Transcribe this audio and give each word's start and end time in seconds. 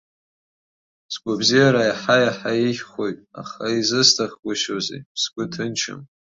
Сгәабзиара 1.13 1.81
иаҳа-иаҳа 1.85 2.51
еиӷьхоит, 2.63 3.17
аха 3.41 3.63
изысҭахгәышьоузеи, 3.77 5.01
сгәы 5.21 5.43
ҭынчым. 5.53 5.99